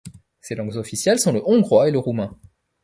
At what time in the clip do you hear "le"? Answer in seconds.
1.31-1.47, 1.91-1.99